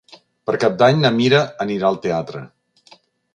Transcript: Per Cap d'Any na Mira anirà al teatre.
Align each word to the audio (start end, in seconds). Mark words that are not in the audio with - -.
Per 0.49 0.53
Cap 0.63 0.79
d'Any 0.79 0.97
na 1.03 1.11
Mira 1.17 1.41
anirà 1.67 1.91
al 1.91 2.01
teatre. 2.07 2.43